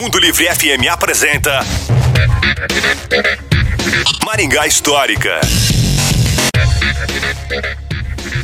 Mundo 0.00 0.18
Livre 0.18 0.46
FM 0.46 0.88
apresenta 0.90 1.60
Maringá 4.24 4.66
Histórica. 4.66 5.40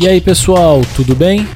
E 0.01 0.09
aí 0.09 0.21
pessoal, 0.21 0.83
tudo 0.97 1.15
bem? 1.15 1.49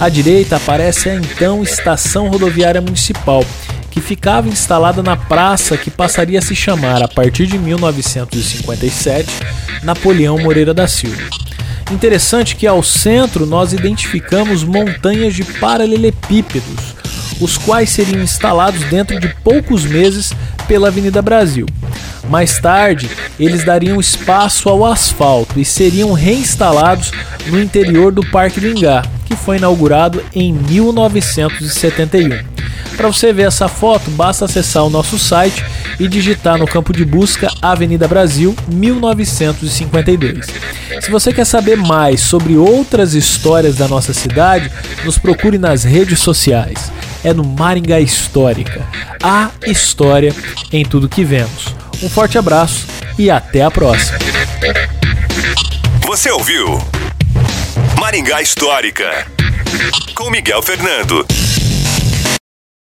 À 0.00 0.08
direita 0.08 0.56
aparece 0.56 1.10
a 1.10 1.14
então 1.14 1.62
Estação 1.62 2.28
Rodoviária 2.28 2.80
Municipal, 2.80 3.44
que 3.90 4.00
ficava 4.00 4.48
instalada 4.48 5.02
na 5.02 5.16
praça 5.16 5.76
que 5.76 5.90
passaria 5.90 6.38
a 6.38 6.42
se 6.42 6.56
chamar, 6.56 7.02
a 7.02 7.08
partir 7.08 7.46
de 7.46 7.58
1957, 7.58 9.28
Napoleão 9.82 10.38
Moreira 10.38 10.72
da 10.72 10.88
Silva. 10.88 11.22
Interessante 11.92 12.56
que 12.56 12.66
ao 12.66 12.82
centro 12.82 13.44
nós 13.44 13.74
identificamos 13.74 14.64
montanhas 14.64 15.34
de 15.34 15.44
paralelepípedos, 15.44 16.93
os 17.40 17.58
quais 17.58 17.90
seriam 17.90 18.22
instalados 18.22 18.82
dentro 18.84 19.18
de 19.18 19.28
poucos 19.42 19.84
meses 19.84 20.32
pela 20.66 20.88
Avenida 20.88 21.22
Brasil. 21.22 21.66
Mais 22.28 22.58
tarde, 22.58 23.08
eles 23.38 23.64
dariam 23.64 24.00
espaço 24.00 24.68
ao 24.68 24.84
asfalto 24.84 25.60
e 25.60 25.64
seriam 25.64 26.12
reinstalados 26.12 27.12
no 27.46 27.60
interior 27.60 28.12
do 28.12 28.24
Parque 28.30 28.60
do 28.60 28.68
Ingá, 28.68 29.02
que 29.26 29.36
foi 29.36 29.58
inaugurado 29.58 30.22
em 30.34 30.52
1971. 30.52 32.54
Para 32.96 33.08
você 33.08 33.32
ver 33.32 33.48
essa 33.48 33.68
foto, 33.68 34.10
basta 34.10 34.44
acessar 34.44 34.84
o 34.84 34.90
nosso 34.90 35.18
site 35.18 35.64
e 35.98 36.08
digitar 36.08 36.58
no 36.58 36.66
campo 36.66 36.92
de 36.92 37.04
busca 37.04 37.48
Avenida 37.60 38.06
Brasil 38.06 38.54
1952. 38.68 40.46
Se 41.00 41.10
você 41.10 41.32
quer 41.32 41.44
saber 41.44 41.76
mais 41.76 42.20
sobre 42.20 42.56
outras 42.56 43.14
histórias 43.14 43.76
da 43.76 43.88
nossa 43.88 44.12
cidade, 44.12 44.70
nos 45.04 45.18
procure 45.18 45.58
nas 45.58 45.84
redes 45.84 46.20
sociais. 46.20 46.83
É 47.24 47.32
no 47.32 47.42
Maringá 47.42 48.00
Histórica, 48.00 48.86
a 49.22 49.50
história 49.66 50.34
em 50.70 50.84
tudo 50.84 51.08
que 51.08 51.24
vemos. 51.24 51.74
Um 52.02 52.08
forte 52.10 52.36
abraço 52.36 52.86
e 53.18 53.30
até 53.30 53.62
a 53.62 53.70
próxima. 53.70 54.18
Você 56.06 56.30
ouviu 56.30 56.78
Maringá 57.98 58.42
Histórica 58.42 59.26
com 60.14 60.30
Miguel 60.30 60.62
Fernando. 60.62 61.26